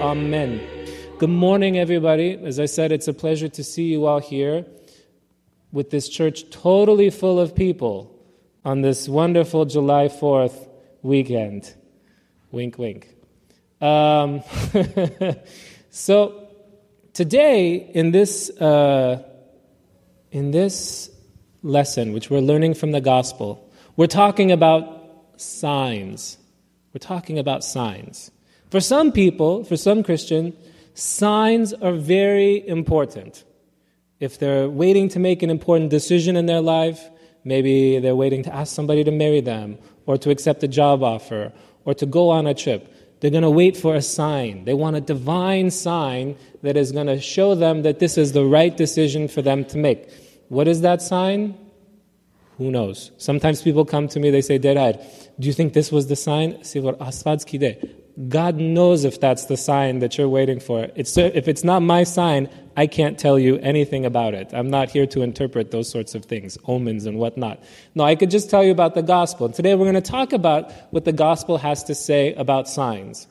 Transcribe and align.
Amen. 0.00 0.60
Good 1.18 1.30
morning, 1.30 1.78
everybody. 1.78 2.32
As 2.32 2.58
I 2.58 2.66
said, 2.66 2.90
it's 2.90 3.06
a 3.06 3.12
pleasure 3.12 3.48
to 3.48 3.62
see 3.62 3.84
you 3.84 4.06
all 4.06 4.18
here 4.18 4.66
with 5.70 5.90
this 5.90 6.08
church 6.08 6.50
totally 6.50 7.10
full 7.10 7.38
of 7.38 7.54
people 7.54 8.12
on 8.64 8.80
this 8.80 9.08
wonderful 9.08 9.66
July 9.66 10.08
4th 10.08 10.68
weekend. 11.02 11.72
Wink, 12.50 12.76
wink. 12.76 13.14
Um, 13.80 14.42
so, 15.90 16.48
today, 17.12 17.76
in 17.76 18.10
this, 18.10 18.50
uh, 18.50 19.22
in 20.32 20.50
this 20.50 21.08
lesson, 21.62 22.12
which 22.12 22.30
we're 22.30 22.40
learning 22.40 22.74
from 22.74 22.90
the 22.90 23.00
gospel, 23.00 23.70
we're 23.96 24.08
talking 24.08 24.50
about 24.50 25.34
signs. 25.36 26.38
We're 26.96 27.00
talking 27.00 27.38
about 27.38 27.62
signs. 27.62 28.30
For 28.70 28.80
some 28.80 29.12
people, 29.12 29.64
for 29.64 29.76
some 29.76 30.02
Christian, 30.02 30.56
signs 30.94 31.74
are 31.74 31.92
very 31.92 32.66
important. 32.66 33.44
If 34.18 34.38
they're 34.38 34.70
waiting 34.70 35.10
to 35.10 35.18
make 35.18 35.42
an 35.42 35.50
important 35.50 35.90
decision 35.90 36.36
in 36.36 36.46
their 36.46 36.62
life, 36.62 37.10
maybe 37.44 37.98
they're 37.98 38.16
waiting 38.16 38.44
to 38.44 38.54
ask 38.54 38.74
somebody 38.74 39.04
to 39.04 39.10
marry 39.10 39.42
them, 39.42 39.76
or 40.06 40.16
to 40.16 40.30
accept 40.30 40.62
a 40.62 40.68
job 40.68 41.02
offer, 41.02 41.52
or 41.84 41.92
to 41.92 42.06
go 42.06 42.30
on 42.30 42.46
a 42.46 42.54
trip. 42.54 42.90
They're 43.20 43.30
going 43.30 43.42
to 43.42 43.50
wait 43.50 43.76
for 43.76 43.94
a 43.94 44.00
sign. 44.00 44.64
They 44.64 44.72
want 44.72 44.96
a 44.96 45.02
divine 45.02 45.70
sign 45.70 46.34
that 46.62 46.78
is 46.78 46.92
going 46.92 47.08
to 47.08 47.20
show 47.20 47.54
them 47.54 47.82
that 47.82 47.98
this 47.98 48.16
is 48.16 48.32
the 48.32 48.46
right 48.46 48.74
decision 48.74 49.28
for 49.28 49.42
them 49.42 49.66
to 49.66 49.76
make. 49.76 50.08
What 50.48 50.66
is 50.66 50.80
that 50.80 51.02
sign? 51.02 51.58
Who 52.58 52.70
knows? 52.70 53.10
Sometimes 53.18 53.62
people 53.62 53.84
come 53.84 54.08
to 54.08 54.20
me, 54.20 54.30
they 54.30 54.40
say, 54.40 54.58
Derad, 54.58 55.04
do 55.38 55.46
you 55.46 55.52
think 55.52 55.74
this 55.74 55.92
was 55.92 56.06
the 56.06 56.16
sign? 56.16 56.62
God 58.28 58.56
knows 58.56 59.04
if 59.04 59.20
that's 59.20 59.44
the 59.44 59.58
sign 59.58 59.98
that 59.98 60.16
you're 60.16 60.28
waiting 60.28 60.58
for. 60.58 60.88
It's, 60.94 61.18
if 61.18 61.48
it's 61.48 61.62
not 61.62 61.80
my 61.82 62.02
sign, 62.04 62.48
I 62.74 62.86
can't 62.86 63.18
tell 63.18 63.38
you 63.38 63.58
anything 63.58 64.06
about 64.06 64.32
it. 64.32 64.54
I'm 64.54 64.70
not 64.70 64.88
here 64.88 65.06
to 65.08 65.20
interpret 65.20 65.70
those 65.70 65.90
sorts 65.90 66.14
of 66.14 66.24
things, 66.24 66.56
omens 66.66 67.04
and 67.04 67.18
whatnot. 67.18 67.62
No, 67.94 68.04
I 68.04 68.14
could 68.14 68.30
just 68.30 68.48
tell 68.48 68.64
you 68.64 68.70
about 68.70 68.94
the 68.94 69.02
gospel. 69.02 69.50
Today 69.50 69.74
we're 69.74 69.84
going 69.84 70.02
to 70.02 70.10
talk 70.10 70.32
about 70.32 70.72
what 70.92 71.04
the 71.04 71.12
gospel 71.12 71.58
has 71.58 71.84
to 71.84 71.94
say 71.94 72.32
about 72.34 72.68
signs. 72.70 73.26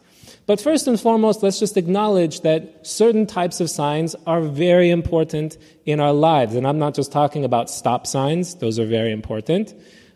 But 0.48 0.62
first 0.62 0.88
and 0.88 1.00
foremost, 1.00 1.42
let's 1.42 1.60
just 1.60 1.76
acknowledge 1.76 2.42
that 2.42 2.86
certain 2.86 3.26
types 3.26 3.60
of 3.60 3.70
signs 3.70 4.16
are 4.28 4.42
very 4.42 4.92
important 4.92 5.58
in 5.86 6.00
our 6.00 6.14
lives. 6.14 6.54
And 6.54 6.68
I'm 6.68 6.78
not 6.78 6.94
just 6.94 7.12
talking 7.12 7.44
about 7.44 7.70
stop 7.70 8.06
signs, 8.06 8.56
those 8.56 8.78
are 8.78 8.86
very 8.86 9.12
important. 9.12 9.74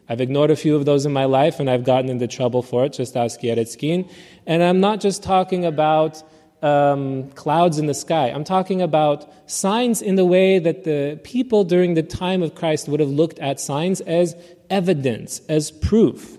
I've 0.07 0.21
ignored 0.21 0.51
a 0.51 0.55
few 0.55 0.75
of 0.75 0.85
those 0.85 1.05
in 1.05 1.13
my 1.13 1.25
life 1.25 1.59
and 1.59 1.69
I've 1.69 1.83
gotten 1.83 2.09
into 2.09 2.27
trouble 2.27 2.63
for 2.63 2.85
it, 2.85 2.93
just 2.93 3.15
ask 3.15 3.39
Yeretskin. 3.41 4.09
And 4.45 4.63
I'm 4.63 4.79
not 4.79 5.01
just 5.01 5.21
talking 5.21 5.65
about 5.65 6.23
um, 6.63 7.29
clouds 7.31 7.77
in 7.77 7.85
the 7.85 7.93
sky. 7.93 8.29
I'm 8.29 8.43
talking 8.43 8.81
about 8.81 9.31
signs 9.49 10.01
in 10.01 10.15
the 10.15 10.25
way 10.25 10.59
that 10.59 10.83
the 10.83 11.19
people 11.23 11.63
during 11.63 11.93
the 11.93 12.03
time 12.03 12.43
of 12.43 12.55
Christ 12.55 12.87
would 12.87 12.99
have 12.99 13.09
looked 13.09 13.39
at 13.39 13.59
signs 13.59 14.01
as 14.01 14.35
evidence, 14.69 15.41
as 15.47 15.71
proof. 15.71 16.38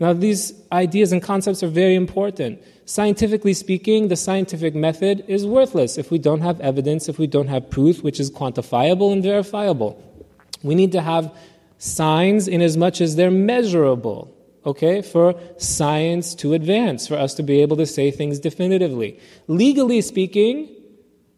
Now, 0.00 0.12
these 0.12 0.52
ideas 0.72 1.12
and 1.12 1.22
concepts 1.22 1.62
are 1.62 1.68
very 1.68 1.94
important. 1.94 2.60
Scientifically 2.84 3.54
speaking, 3.54 4.08
the 4.08 4.16
scientific 4.16 4.74
method 4.74 5.24
is 5.28 5.46
worthless 5.46 5.96
if 5.96 6.10
we 6.10 6.18
don't 6.18 6.40
have 6.40 6.60
evidence, 6.60 7.08
if 7.08 7.18
we 7.18 7.26
don't 7.26 7.46
have 7.46 7.70
proof, 7.70 8.02
which 8.02 8.18
is 8.18 8.30
quantifiable 8.30 9.12
and 9.12 9.22
verifiable. 9.22 10.02
We 10.62 10.74
need 10.74 10.92
to 10.92 11.00
have 11.00 11.32
signs 11.78 12.48
in 12.48 12.60
as 12.60 12.76
much 12.76 13.00
as 13.00 13.16
they're 13.16 13.30
measurable, 13.30 14.34
okay, 14.66 15.00
for 15.00 15.34
science 15.58 16.34
to 16.36 16.54
advance, 16.54 17.06
for 17.06 17.16
us 17.16 17.34
to 17.34 17.42
be 17.42 17.62
able 17.62 17.76
to 17.76 17.86
say 17.86 18.10
things 18.10 18.40
definitively. 18.40 19.20
Legally 19.46 20.00
speaking, 20.00 20.68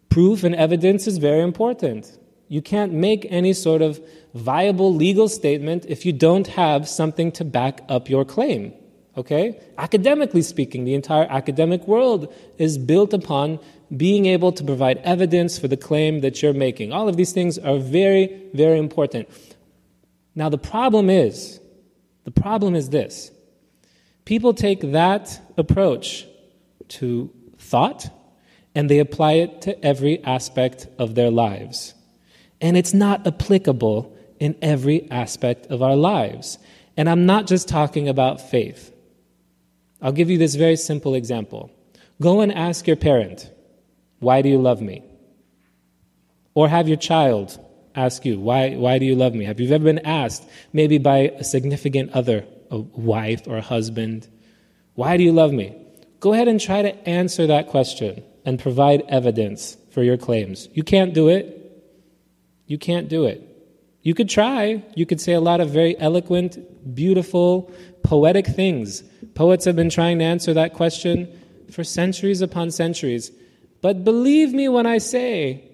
proof 0.09 0.45
and 0.45 0.55
evidence 0.55 1.07
is 1.07 1.19
very 1.19 1.43
important. 1.43 2.19
You 2.49 2.63
can't 2.63 2.93
make 2.93 3.27
any 3.29 3.53
sort 3.53 3.83
of 3.83 4.01
viable 4.35 4.95
legal 4.95 5.29
statement 5.29 5.85
if 5.89 6.07
you 6.07 6.13
don't 6.13 6.47
have 6.49 6.89
something 6.89 7.33
to 7.33 7.45
back 7.45 7.81
up 7.89 8.09
your 8.09 8.25
claim. 8.25 8.73
Okay? 9.17 9.61
Academically 9.79 10.43
speaking, 10.43 10.85
the 10.85 10.95
entire 10.95 11.27
academic 11.31 11.87
world 11.89 12.33
is 12.59 12.79
built 12.79 13.13
upon 13.13 13.59
being 13.97 14.27
able 14.27 14.53
to 14.53 14.65
provide 14.65 14.99
evidence 14.99 15.59
for 15.59 15.69
the 15.69 15.77
claim 15.77 16.21
that 16.21 16.43
you're 16.43 16.53
making. 16.53 16.93
All 16.93 17.09
of 17.09 17.17
these 17.17 17.33
things 17.33 17.59
are 17.59 17.79
very, 17.79 18.43
very 18.53 18.79
important. 18.79 19.29
Now, 20.35 20.49
the 20.49 20.59
problem 20.59 21.09
is, 21.09 21.61
the 22.25 22.31
problem 22.31 22.75
is 22.75 22.91
this 22.91 23.31
people 24.25 24.53
take 24.53 24.93
that 24.93 25.41
approach 25.57 26.27
to 26.89 27.31
thought 27.59 28.11
and 28.75 28.91
they 28.91 28.99
apply 28.99 29.33
it 29.35 29.63
to 29.63 29.85
every 29.85 30.23
aspect 30.25 30.87
of 30.99 31.15
their 31.15 31.31
lives. 31.31 31.95
And 32.61 32.77
it's 32.77 32.95
not 32.95 33.27
applicable 33.27 34.17
in 34.39 34.57
every 34.63 35.11
aspect 35.11 35.67
of 35.67 35.83
our 35.83 35.97
lives. 35.97 36.59
And 36.97 37.09
I'm 37.09 37.27
not 37.27 37.47
just 37.47 37.69
talking 37.69 38.09
about 38.09 38.41
faith. 38.41 38.93
I'll 40.01 40.13
give 40.13 40.31
you 40.31 40.39
this 40.39 40.55
very 40.55 40.77
simple 40.77 41.15
example. 41.15 41.71
Go 42.21 42.41
and 42.41 42.53
ask 42.53 42.87
your 42.87 42.97
parent, 42.97 43.51
Why 44.21 44.43
do 44.43 44.49
you 44.49 44.59
love 44.59 44.81
me? 44.81 45.03
Or 46.55 46.69
have 46.69 46.89
your 46.89 46.97
child 46.97 47.59
ask 47.97 48.25
you, 48.25 48.39
why, 48.39 48.77
why 48.77 48.99
do 48.99 49.07
you 49.07 49.15
love 49.15 49.35
me? 49.35 49.45
Have 49.47 49.59
you 49.59 49.73
ever 49.75 49.85
been 49.85 50.07
asked, 50.07 50.49
maybe 50.73 50.99
by 50.99 51.33
a 51.39 51.43
significant 51.43 52.13
other, 52.13 52.47
a 52.71 52.79
wife 52.79 53.47
or 53.47 53.57
a 53.57 53.63
husband, 53.63 54.29
why 54.95 55.17
do 55.17 55.23
you 55.25 55.33
love 55.33 55.53
me? 55.53 55.77
Go 56.21 56.33
ahead 56.33 56.49
and 56.49 56.61
try 56.61 56.83
to 56.83 57.09
answer 57.09 57.47
that 57.47 57.69
question 57.69 58.23
and 58.45 58.59
provide 58.59 59.03
evidence 59.09 59.77
for 59.91 60.03
your 60.03 60.17
claims. 60.17 60.69
You 60.73 60.83
can't 60.83 61.15
do 61.15 61.29
it. 61.29 61.66
You 62.67 62.79
can't 62.79 63.09
do 63.09 63.25
it. 63.25 63.43
You 64.03 64.15
could 64.15 64.29
try. 64.29 64.85
You 64.95 65.07
could 65.07 65.21
say 65.21 65.33
a 65.33 65.41
lot 65.41 65.61
of 65.61 65.71
very 65.71 65.99
eloquent, 65.99 66.95
beautiful, 66.95 67.73
poetic 68.03 68.47
things. 68.47 69.03
Poets 69.35 69.65
have 69.65 69.77
been 69.77 69.91
trying 69.91 70.19
to 70.21 70.25
answer 70.25 70.55
that 70.55 70.75
question 70.75 71.29
for 71.71 71.83
centuries 71.83 72.41
upon 72.41 72.71
centuries. 72.71 73.33
But 73.83 74.05
believe 74.05 74.53
me 74.53 74.69
when 74.69 74.87
I 74.87 74.99
say 74.99 75.65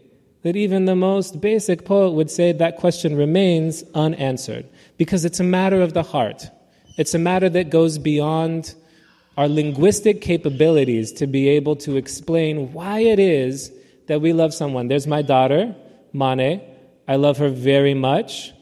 that 0.43 0.57
even 0.57 0.87
the 0.87 0.97
most 0.97 1.41
basic 1.41 1.85
poet 1.85 2.13
would 2.13 2.31
say 2.31 2.53
that 2.53 2.77
question 2.77 3.17
remains 3.17 3.85
unanswered 3.95 4.67
because 4.97 5.25
it's 5.25 5.41
a 5.41 5.45
matter 5.45 5.81
of 5.81 5.93
the 5.93 6.03
heart. 6.03 6.49
It's 6.99 7.15
a 7.15 7.19
matter 7.19 7.49
that 7.51 7.71
goes 7.71 7.99
beyond 7.99 8.75
our 9.37 9.49
linguistic 9.49 10.21
capabilities 10.21 11.13
to 11.13 11.27
be 11.27 11.49
able 11.49 11.77
to 11.77 11.97
explain 11.97 12.73
why 12.73 13.01
it 13.01 13.19
is 13.19 13.73
that 14.07 14.21
we 14.21 14.33
love 14.33 14.53
someone. 14.53 14.89
There's 14.89 15.07
my 15.07 15.23
daughter, 15.23 15.75
Mane. 16.13 16.61
I 17.07 17.17
love 17.17 17.39
her 17.39 17.49
very 17.49 17.95
much. 17.95 18.53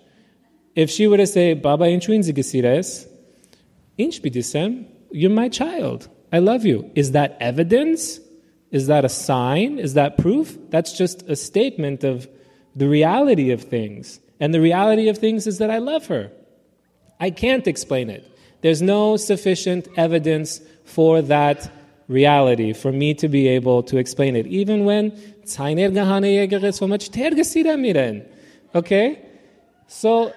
If 0.75 0.91
she 0.91 1.07
were 1.07 1.17
to 1.17 1.27
say, 1.27 1.55
Baba 1.55 1.85
inchu 1.85 2.17
inzigisires, 2.17 3.07
inch 3.99 4.23
bidisem, 4.23 4.87
you're 5.11 5.31
my 5.31 5.49
child. 5.49 6.09
I 6.33 6.39
love 6.39 6.65
you. 6.65 6.91
Is 6.95 7.13
that 7.13 7.37
evidence? 7.41 8.21
Is 8.71 8.87
that 8.87 9.05
a 9.05 9.09
sign? 9.09 9.79
Is 9.79 9.95
that 9.95 10.17
proof? 10.17 10.57
That's 10.71 10.97
just 10.97 11.23
a 11.29 11.37
statement 11.37 12.05
of 12.05 12.29
the 12.77 12.89
reality 12.89 13.51
of 13.51 13.63
things. 13.63 14.21
And 14.39 14.55
the 14.55 14.61
reality 14.61 15.09
of 15.09 15.19
things 15.19 15.47
is 15.47 15.59
that 15.59 15.71
I 15.71 15.79
love 15.79 16.07
her. 16.07 16.31
I 17.19 17.31
can't 17.31 17.67
explain 17.67 18.09
it. 18.09 18.27
There's 18.63 18.81
no 18.81 19.17
sufficient 19.17 19.89
evidence 19.97 20.61
for 20.85 21.21
that 21.23 21.71
reality 22.09 22.73
for 22.73 22.93
me 22.93 23.15
to 23.15 23.29
be 23.29 23.49
able 23.49 23.83
to 23.85 23.99
explain 23.99 24.37
it. 24.37 24.47
Even 24.47 24.85
when 24.85 25.13
Okay? 28.75 29.21
So, 29.87 30.33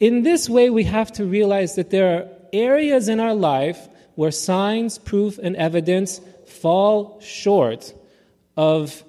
in 0.00 0.22
this 0.22 0.48
way, 0.48 0.70
we 0.70 0.84
have 0.84 1.12
to 1.12 1.24
realize 1.24 1.76
that 1.76 1.90
there 1.90 2.18
are 2.18 2.28
areas 2.52 3.08
in 3.08 3.20
our 3.20 3.34
life 3.34 3.88
where 4.16 4.30
signs, 4.30 4.98
proof, 4.98 5.38
and 5.38 5.56
evidence 5.56 6.20
fall 6.46 7.20
short 7.20 7.94
of 8.56 9.04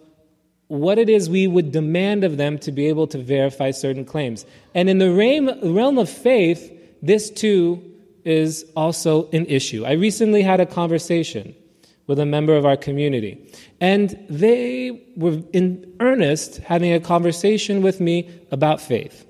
what 0.68 0.98
it 0.98 1.10
is 1.10 1.30
we 1.30 1.48
would 1.48 1.72
demand 1.72 2.24
of 2.24 2.38
them 2.38 2.58
to 2.60 2.72
be 2.72 2.88
able 2.88 3.08
to 3.08 3.20
verify 3.20 3.72
certain 3.72 4.06
claims. 4.06 4.46
And 4.74 4.90
in 4.90 4.98
the 4.98 5.12
realm 5.12 5.98
of 5.98 6.10
faith, 6.10 6.72
this 7.02 7.30
too 7.30 7.84
is 8.24 8.66
also 8.76 9.30
an 9.32 9.46
issue. 9.46 9.86
I 9.86 9.92
recently 9.92 10.42
had 10.42 10.60
a 10.60 10.66
conversation 10.66 11.56
with 12.08 12.20
a 12.20 12.26
member 12.26 12.56
of 12.56 12.66
our 12.66 12.78
community, 12.78 13.52
and 13.82 14.18
they 14.30 15.04
were 15.16 15.42
in 15.54 15.96
earnest 16.00 16.58
having 16.58 16.94
a 16.94 17.00
conversation 17.00 17.82
with 17.82 18.00
me 18.00 18.30
about 18.52 18.80
faith, 18.80 19.26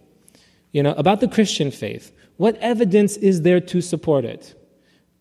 you 0.72 0.84
know, 0.84 0.94
about 0.94 1.22
the 1.22 1.28
Christian 1.28 1.72
faith. 1.72 2.12
What 2.38 2.58
evidence 2.58 3.16
is 3.18 3.44
there 3.44 3.62
to 3.62 3.82
support 3.82 4.26
it? 4.26 4.54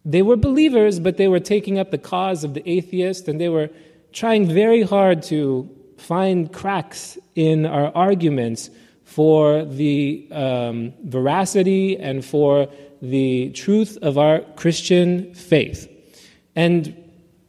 They 0.05 0.23
were 0.23 0.37
believers, 0.37 0.99
but 1.01 1.17
they 1.17 1.29
were 1.29 1.41
taking 1.41 1.79
up 1.79 1.91
the 1.91 1.99
cause 1.99 2.45
of 2.45 2.55
the 2.55 2.69
atheist, 2.69 3.29
and 3.29 3.41
they 3.41 3.49
were 3.49 3.71
trying 4.13 4.47
very 4.47 4.83
hard 4.83 5.23
to 5.25 5.71
find 5.97 6.53
cracks 6.53 7.17
in 7.35 7.67
our 7.67 7.91
arguments 7.95 8.71
for 9.05 9.65
the 9.65 10.27
um, 10.33 10.93
veracity 11.05 11.97
and 11.99 12.25
for 12.25 12.69
the 13.01 13.51
truth 13.51 13.97
of 14.03 14.19
our 14.19 14.41
Christian 14.57 15.35
faith. 15.35 15.89
And 16.57 17.04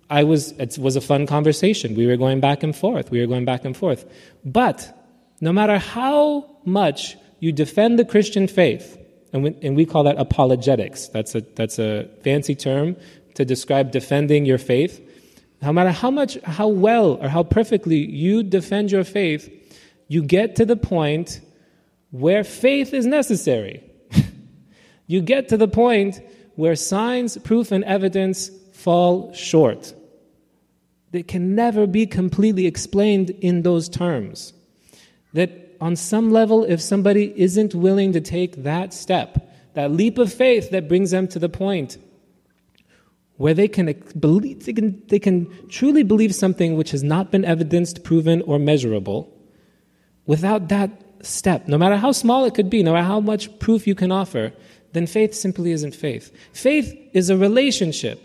I 0.10 0.24
was, 0.24 0.52
it 0.54 0.78
was 0.78 0.96
a 0.96 1.02
fun 1.02 1.26
conversation. 1.26 1.96
We 1.96 2.06
were 2.08 2.18
going 2.18 2.40
back 2.40 2.64
and 2.64 2.76
forth. 2.76 3.10
We 3.10 3.20
were 3.20 3.28
going 3.28 3.46
back 3.46 3.66
and 3.66 3.76
forth. 3.76 4.06
But 4.44 4.96
no 5.42 5.52
matter 5.52 5.78
how 5.78 6.58
much 6.66 7.18
you 7.40 7.52
defend 7.52 7.98
the 7.98 8.06
Christian 8.06 8.48
faith, 8.48 8.98
and 9.34 9.44
we, 9.44 9.56
and 9.62 9.76
we 9.76 9.86
call 9.86 10.04
that 10.04 10.18
apologetics, 10.18 11.08
that's 11.08 11.36
a, 11.36 11.42
that's 11.42 11.80
a 11.80 12.08
fancy 12.24 12.56
term 12.56 12.96
to 13.34 13.44
describe 13.44 13.92
defending 13.92 14.46
your 14.46 14.58
faith. 14.58 15.02
No 15.62 15.74
matter 15.74 15.92
how 15.92 16.12
much, 16.12 16.40
how 16.44 16.68
well 16.68 17.16
or 17.22 17.28
how 17.28 17.44
perfectly 17.44 17.98
you 17.98 18.44
defend 18.44 18.92
your 18.92 19.04
faith, 19.04 19.50
you 20.08 20.22
get 20.22 20.56
to 20.58 20.66
the 20.66 20.78
point 20.78 21.42
where 22.12 22.44
faith 22.44 22.94
is 22.94 23.06
necessary. 23.06 23.84
you 25.08 25.22
get 25.22 25.50
to 25.50 25.58
the 25.58 25.68
point 25.68 26.22
where 26.56 26.76
signs, 26.76 27.38
proof, 27.40 27.72
and 27.72 27.84
evidence 27.84 28.52
fall 28.86 29.34
short. 29.34 29.96
They 31.10 31.24
can 31.24 31.56
never 31.56 31.88
be 31.88 32.06
completely 32.06 32.68
explained 32.68 33.32
in 33.42 33.64
those 33.64 33.90
terms. 33.90 34.54
That 35.34 35.50
on 35.82 35.96
some 35.96 36.32
level, 36.32 36.64
if 36.64 36.80
somebody 36.80 37.34
isn't 37.36 37.74
willing 37.74 38.14
to 38.14 38.22
take 38.22 38.62
that 38.62 38.94
step, 38.94 39.52
that 39.74 39.90
leap 39.92 40.20
of 40.20 40.32
faith 40.32 40.70
that 40.70 40.88
brings 40.88 41.10
them 41.10 41.28
to 41.30 41.40
the 41.40 41.50
point 41.50 41.98
where 43.38 43.56
they 43.56 43.68
can 43.68 43.88
believe, 44.20 44.66
they 44.66 44.74
can, 44.74 45.02
they 45.08 45.20
can 45.20 45.68
truly 45.68 46.04
believe 46.04 46.36
something 46.36 46.78
which 46.78 46.92
has 46.92 47.02
not 47.02 47.32
been 47.32 47.44
evidenced, 47.44 48.04
proven, 48.04 48.44
or 48.44 48.60
measurable, 48.60 49.36
without 50.28 50.70
that 50.70 50.92
step, 51.24 51.68
no 51.68 51.80
matter 51.80 51.98
how 51.98 52.12
small 52.12 52.46
it 52.46 52.54
could 52.54 52.70
be, 52.70 52.84
no 52.84 52.94
matter 52.94 53.08
how 53.08 53.20
much 53.20 53.44
proof 53.58 53.88
you 53.88 53.96
can 53.96 54.12
offer, 54.12 54.54
then 54.94 55.08
faith 55.08 55.34
simply 55.34 55.72
isn't 55.72 55.96
faith. 55.96 56.32
Faith 56.54 56.94
is 57.14 57.32
a 57.32 57.36
relationship. 57.36 58.22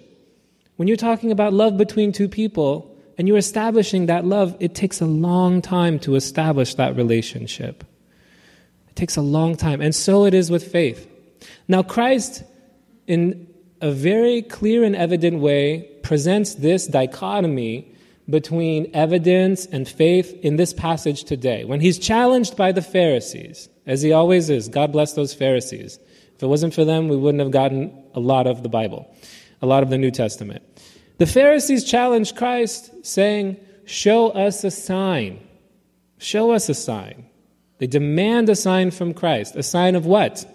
When 0.81 0.89
you're 0.89 0.97
talking 0.97 1.31
about 1.31 1.53
love 1.53 1.77
between 1.77 2.11
two 2.11 2.27
people 2.27 2.97
and 3.19 3.29
you're 3.29 3.37
establishing 3.37 4.07
that 4.07 4.25
love, 4.25 4.57
it 4.61 4.75
takes 4.75 5.03
a 5.03 5.07
long 5.07 5.61
time 5.61 5.99
to 5.99 6.15
establish 6.15 6.77
that 6.77 6.97
relationship. 6.97 7.85
It 8.89 8.97
takes 8.97 9.19
a 9.19 9.21
long 9.21 9.59
time. 9.59 9.83
And 9.83 9.95
so 9.95 10.25
it 10.25 10.33
is 10.33 10.51
with 10.51 10.73
faith. 10.73 11.07
Now, 11.69 11.83
Christ, 11.83 12.45
in 13.07 13.47
a 13.83 13.91
very 13.91 14.41
clear 14.41 14.83
and 14.83 14.97
evident 14.97 15.41
way, 15.41 15.83
presents 16.03 16.55
this 16.55 16.87
dichotomy 16.87 17.95
between 18.31 18.91
evidence 18.95 19.67
and 19.67 19.87
faith 19.87 20.33
in 20.43 20.57
this 20.57 20.73
passage 20.73 21.25
today. 21.25 21.67
When 21.67 21.83
he's 21.83 21.99
challenged 21.99 22.57
by 22.57 22.73
the 22.73 22.81
Pharisees, 22.81 23.69
as 23.85 24.01
he 24.01 24.13
always 24.13 24.49
is, 24.49 24.71
God 24.71 24.93
bless 24.93 25.13
those 25.13 25.35
Pharisees. 25.35 25.99
If 26.37 26.43
it 26.43 26.47
wasn't 26.47 26.73
for 26.73 26.87
them, 26.87 27.09
we 27.09 27.19
wouldn't 27.19 27.43
have 27.43 27.51
gotten 27.51 27.93
a 28.15 28.21
lot 28.21 28.47
of 28.47 28.63
the 28.63 28.71
Bible, 28.71 29.15
a 29.63 29.67
lot 29.67 29.83
of 29.83 29.91
the 29.91 29.99
New 29.99 30.11
Testament. 30.11 30.63
The 31.19 31.27
Pharisees 31.27 31.85
challenged 31.85 32.37
Christ, 32.37 33.05
saying, 33.05 33.57
Show 33.85 34.31
us 34.31 34.65
a 34.65 34.71
sign. 34.71 35.41
Show 36.19 36.53
us 36.53 36.69
a 36.69 36.75
sign. 36.75 37.27
They 37.79 37.87
demand 37.87 38.49
a 38.49 38.57
sign 38.57 38.91
from 38.91 39.15
Christ. 39.15 39.57
A 39.57 39.63
sign 39.63 39.95
of 39.95 40.07
what? 40.07 40.47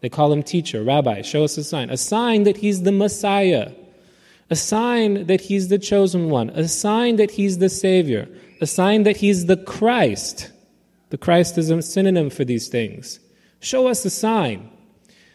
They 0.00 0.08
call 0.08 0.32
him 0.32 0.42
teacher, 0.42 0.82
rabbi. 0.82 1.22
Show 1.22 1.44
us 1.44 1.56
a 1.56 1.64
sign. 1.64 1.90
A 1.90 1.96
sign 1.96 2.44
that 2.44 2.58
he's 2.58 2.82
the 2.82 2.92
Messiah 2.92 3.72
a 4.50 4.56
sign 4.56 5.26
that 5.26 5.40
he's 5.40 5.68
the 5.68 5.78
chosen 5.78 6.28
one, 6.30 6.50
a 6.50 6.68
sign 6.68 7.16
that 7.16 7.30
he's 7.30 7.58
the 7.58 7.68
Savior, 7.68 8.28
a 8.60 8.66
sign 8.66 9.04
that 9.04 9.16
he's 9.16 9.46
the 9.46 9.56
Christ. 9.56 10.50
The 11.10 11.18
Christ 11.18 11.56
is 11.58 11.70
a 11.70 11.82
synonym 11.82 12.30
for 12.30 12.44
these 12.44 12.68
things. 12.68 13.20
Show 13.60 13.86
us 13.86 14.04
a 14.04 14.10
sign. 14.10 14.70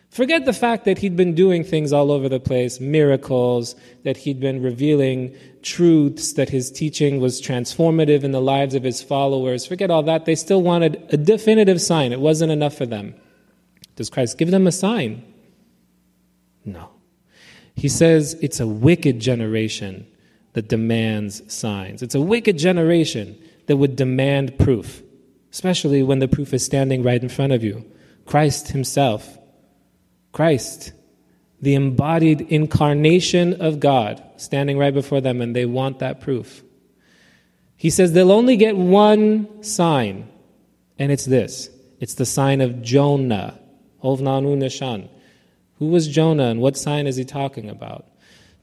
Forget 0.09 0.45
the 0.45 0.53
fact 0.53 0.85
that 0.85 0.97
he'd 0.97 1.15
been 1.15 1.35
doing 1.35 1.63
things 1.63 1.93
all 1.93 2.11
over 2.11 2.27
the 2.27 2.39
place, 2.39 2.79
miracles, 2.79 3.75
that 4.03 4.17
he'd 4.17 4.39
been 4.39 4.61
revealing 4.63 5.35
truths, 5.61 6.33
that 6.33 6.49
his 6.49 6.71
teaching 6.71 7.19
was 7.19 7.41
transformative 7.41 8.23
in 8.23 8.31
the 8.31 8.41
lives 8.41 8.73
of 8.73 8.83
his 8.83 9.03
followers. 9.03 9.67
Forget 9.67 9.91
all 9.91 10.01
that. 10.03 10.25
They 10.25 10.35
still 10.35 10.63
wanted 10.63 11.05
a 11.09 11.17
definitive 11.17 11.79
sign. 11.79 12.11
It 12.11 12.19
wasn't 12.19 12.51
enough 12.51 12.75
for 12.75 12.87
them. 12.87 13.13
Does 13.95 14.09
Christ 14.09 14.37
give 14.37 14.49
them 14.49 14.65
a 14.65 14.71
sign? 14.71 15.23
No. 16.65 16.89
He 17.75 17.87
says 17.87 18.35
it's 18.41 18.59
a 18.59 18.67
wicked 18.67 19.19
generation 19.19 20.07
that 20.53 20.67
demands 20.67 21.53
signs. 21.53 22.01
It's 22.01 22.15
a 22.15 22.21
wicked 22.21 22.57
generation 22.57 23.37
that 23.67 23.77
would 23.77 23.95
demand 23.95 24.57
proof, 24.57 25.03
especially 25.51 26.01
when 26.01 26.19
the 26.19 26.27
proof 26.27 26.53
is 26.53 26.65
standing 26.65 27.03
right 27.03 27.21
in 27.21 27.29
front 27.29 27.53
of 27.53 27.63
you. 27.63 27.85
Christ 28.25 28.69
Himself. 28.69 29.38
Christ, 30.31 30.93
the 31.61 31.75
embodied 31.75 32.41
incarnation 32.41 33.61
of 33.61 33.79
God, 33.79 34.23
standing 34.37 34.77
right 34.77 34.93
before 34.93 35.21
them, 35.21 35.41
and 35.41 35.55
they 35.55 35.65
want 35.65 35.99
that 35.99 36.21
proof. 36.21 36.63
He 37.75 37.89
says 37.89 38.13
they'll 38.13 38.31
only 38.31 38.57
get 38.57 38.75
one 38.75 39.63
sign, 39.63 40.27
and 40.97 41.11
it's 41.11 41.25
this 41.25 41.69
it's 41.99 42.15
the 42.15 42.25
sign 42.25 42.61
of 42.61 42.81
Jonah. 42.81 43.59
Nishan. 44.01 45.09
Who 45.79 45.87
was 45.87 46.07
Jonah 46.07 46.47
and 46.47 46.61
what 46.61 46.77
sign 46.77 47.07
is 47.07 47.15
he 47.15 47.25
talking 47.25 47.69
about? 47.69 48.05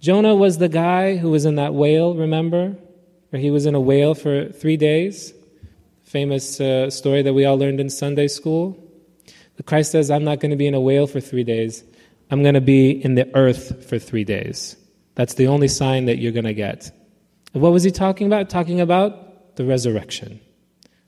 Jonah 0.00 0.34
was 0.34 0.58
the 0.58 0.68
guy 0.68 1.16
who 1.16 1.30
was 1.30 1.44
in 1.44 1.56
that 1.56 1.74
whale, 1.74 2.14
remember? 2.14 2.76
Where 3.30 3.40
he 3.40 3.50
was 3.50 3.66
in 3.66 3.74
a 3.74 3.80
whale 3.80 4.14
for 4.14 4.50
three 4.50 4.76
days. 4.76 5.32
Famous 6.04 6.60
uh, 6.60 6.90
story 6.90 7.22
that 7.22 7.34
we 7.34 7.44
all 7.44 7.58
learned 7.58 7.80
in 7.80 7.90
Sunday 7.90 8.28
school. 8.28 8.78
Christ 9.62 9.92
says, 9.92 10.10
I'm 10.10 10.24
not 10.24 10.40
going 10.40 10.50
to 10.50 10.56
be 10.56 10.66
in 10.66 10.74
a 10.74 10.80
whale 10.80 11.06
for 11.06 11.20
three 11.20 11.44
days. 11.44 11.82
I'm 12.30 12.42
going 12.42 12.54
to 12.54 12.60
be 12.60 12.90
in 12.90 13.14
the 13.14 13.34
earth 13.36 13.88
for 13.88 13.98
three 13.98 14.24
days. 14.24 14.76
That's 15.14 15.34
the 15.34 15.46
only 15.46 15.68
sign 15.68 16.06
that 16.06 16.18
you're 16.18 16.32
going 16.32 16.44
to 16.44 16.54
get. 16.54 16.90
And 17.54 17.62
what 17.62 17.72
was 17.72 17.82
he 17.82 17.90
talking 17.90 18.26
about? 18.26 18.50
Talking 18.50 18.80
about 18.80 19.56
the 19.56 19.64
resurrection 19.64 20.40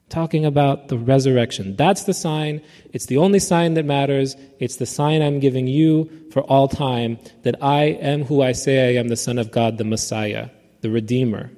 talking 0.08 0.44
about 0.44 0.88
the 0.88 0.96
resurrection. 0.96 1.76
That's 1.76 2.04
the 2.04 2.14
sign. 2.14 2.62
It's 2.92 3.06
the 3.06 3.18
only 3.18 3.38
sign 3.38 3.74
that 3.74 3.84
matters. 3.84 4.36
It's 4.58 4.76
the 4.76 4.86
sign 4.86 5.22
I'm 5.22 5.40
giving 5.40 5.66
you 5.66 6.10
for 6.32 6.40
all 6.42 6.68
time 6.68 7.18
that 7.42 7.62
I 7.62 7.84
am 7.84 8.24
who 8.24 8.42
I 8.42 8.52
say 8.52 8.88
I 8.88 9.00
am 9.00 9.08
the 9.08 9.16
Son 9.16 9.38
of 9.38 9.50
God, 9.50 9.78
the 9.78 9.84
Messiah, 9.84 10.48
the 10.80 10.90
Redeemer. 10.90 11.50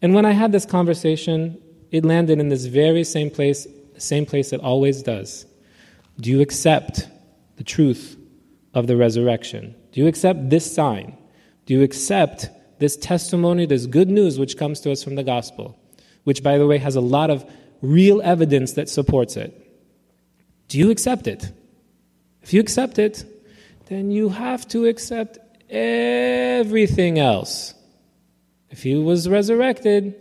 And 0.00 0.14
when 0.14 0.24
I 0.24 0.32
had 0.32 0.52
this 0.52 0.64
conversation, 0.64 1.60
it 1.90 2.04
landed 2.04 2.38
in 2.38 2.48
this 2.48 2.66
very 2.66 3.04
same 3.04 3.30
place, 3.30 3.66
same 3.98 4.26
place 4.26 4.52
it 4.52 4.60
always 4.60 5.02
does. 5.02 5.46
Do 6.20 6.30
you 6.30 6.40
accept 6.40 7.08
the 7.56 7.64
truth 7.64 8.16
of 8.74 8.86
the 8.86 8.96
resurrection? 8.96 9.74
Do 9.92 10.00
you 10.00 10.06
accept 10.06 10.50
this 10.50 10.70
sign? 10.70 11.16
Do 11.66 11.74
you 11.74 11.82
accept 11.82 12.48
this 12.78 12.96
testimony, 12.96 13.66
this 13.66 13.86
good 13.86 14.08
news 14.08 14.38
which 14.38 14.56
comes 14.56 14.80
to 14.80 14.92
us 14.92 15.02
from 15.02 15.16
the 15.16 15.24
gospel? 15.24 15.78
which, 16.28 16.42
by 16.42 16.58
the 16.58 16.66
way, 16.66 16.76
has 16.76 16.94
a 16.94 17.00
lot 17.00 17.30
of 17.30 17.42
real 17.80 18.20
evidence 18.20 18.74
that 18.74 18.86
supports 18.86 19.34
it. 19.38 19.50
Do 20.68 20.76
you 20.76 20.90
accept 20.90 21.26
it? 21.26 21.50
If 22.42 22.52
you 22.52 22.60
accept 22.60 22.98
it, 22.98 23.24
then 23.86 24.10
you 24.10 24.28
have 24.28 24.68
to 24.68 24.84
accept 24.84 25.38
everything 25.70 27.18
else. 27.18 27.72
If 28.68 28.82
he 28.82 28.94
was 28.96 29.26
resurrected, 29.26 30.16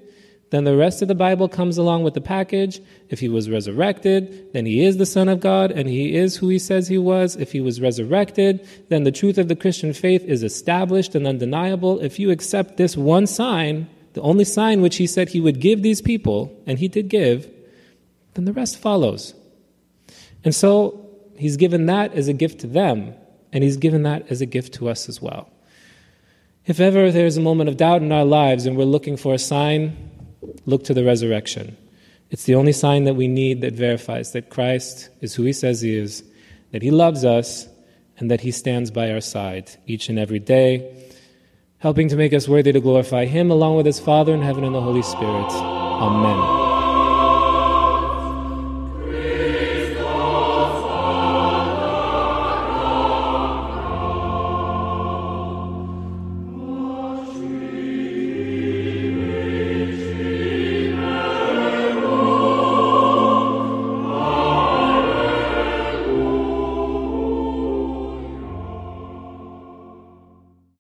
then 0.50 0.64
the 0.64 0.78
rest 0.78 1.02
of 1.02 1.10
the 1.10 1.16
Bible 1.16 1.50
comes 1.50 1.78
along 1.78 2.04
with 2.04 2.14
the 2.14 2.22
package. 2.22 2.80
If 3.10 3.20
he 3.20 3.28
was 3.28 3.50
resurrected, 3.50 4.54
then 4.54 4.66
he 4.66 4.86
is 4.86 4.98
the 4.98 5.06
Son 5.06 5.28
of 5.28 5.42
God 5.42 5.72
and 5.72 5.90
he 5.90 6.16
is 6.16 6.38
who 6.38 6.48
he 6.48 6.58
says 6.58 6.88
he 6.88 6.98
was. 6.98 7.36
If 7.36 7.52
he 7.52 7.60
was 7.60 7.82
resurrected, 7.82 8.66
then 8.88 9.04
the 9.04 9.12
truth 9.12 9.38
of 9.38 9.50
the 9.50 9.58
Christian 9.58 9.92
faith 9.92 10.24
is 10.24 10.44
established 10.44 11.16
and 11.16 11.28
undeniable. 11.28 12.00
If 12.00 12.18
you 12.18 12.32
accept 12.32 12.78
this 12.78 12.96
one 12.96 13.28
sign, 13.28 13.90
the 14.14 14.22
only 14.22 14.46
sign 14.46 14.82
which 14.82 14.96
he 14.96 15.06
said 15.06 15.30
he 15.30 15.42
would 15.42 15.60
give 15.60 15.84
these 15.84 16.02
people, 16.02 16.52
and 16.66 16.80
he 16.80 16.88
did 16.88 17.10
give, 17.10 17.52
then 18.34 18.46
the 18.46 18.54
rest 18.54 18.78
follows. 18.78 19.34
And 20.44 20.56
so 20.56 21.08
he's 21.38 21.58
given 21.58 21.88
that 21.88 22.14
as 22.14 22.28
a 22.28 22.34
gift 22.34 22.62
to 22.62 22.68
them, 22.68 23.14
and 23.52 23.64
he's 23.64 23.78
given 23.78 24.04
that 24.04 24.32
as 24.32 24.42
a 24.42 24.46
gift 24.46 24.74
to 24.76 24.90
us 24.90 25.10
as 25.10 25.22
well. 25.22 25.50
If 26.66 26.80
ever 26.80 27.12
there's 27.12 27.38
a 27.38 27.42
moment 27.42 27.70
of 27.70 27.78
doubt 27.78 28.02
in 28.02 28.12
our 28.12 28.26
lives 28.26 28.66
and 28.66 28.76
we're 28.76 28.86
looking 28.86 29.18
for 29.18 29.34
a 29.34 29.40
sign, 29.40 29.96
look 30.66 30.84
to 30.86 30.94
the 30.94 31.04
resurrection. 31.04 31.78
It's 32.30 32.44
the 32.44 32.56
only 32.56 32.74
sign 32.74 33.06
that 33.06 33.16
we 33.16 33.28
need 33.28 33.62
that 33.62 33.74
verifies 33.74 34.34
that 34.34 34.50
Christ 34.50 35.10
is 35.22 35.36
who 35.36 35.44
he 35.44 35.54
says 35.54 35.82
he 35.82 35.96
is, 35.96 36.24
that 36.72 36.82
he 36.82 36.92
loves 36.92 37.24
us, 37.24 37.68
and 38.20 38.30
that 38.32 38.42
he 38.42 38.52
stands 38.52 38.92
by 38.92 39.12
our 39.12 39.22
side 39.22 39.72
each 39.86 40.10
and 40.10 40.18
every 40.18 40.40
day 40.40 41.08
helping 41.80 42.10
to 42.10 42.16
make 42.16 42.34
us 42.34 42.48
worthy 42.48 42.72
to 42.72 42.80
glorify 42.80 43.26
Him 43.26 43.52
along 43.52 43.76
with 43.76 43.86
His 43.86 44.00
Father 44.00 44.34
in 44.34 44.42
heaven 44.42 44.64
and 44.64 44.74
the 44.74 44.82
Holy 44.82 45.04
Spirit. 45.04 45.52
Amen. 45.52 46.67